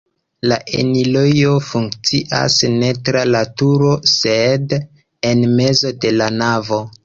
La 0.51 0.55
enirejo 0.77 1.51
funkcias 1.65 2.57
ne 2.79 2.89
tra 3.11 3.23
la 3.35 3.43
turo, 3.61 3.93
sed 4.15 4.77
en 5.33 5.49
mezo 5.61 5.97
de 6.05 6.19
la 6.21 6.35
navo. 6.45 6.85